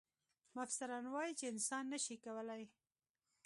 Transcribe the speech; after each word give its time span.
مفسران 0.57 1.05
وايي 1.13 1.33
چې 1.39 1.45
انسان 1.53 1.83
نه 1.93 1.99
شي 2.05 2.15
کولای. 2.25 2.63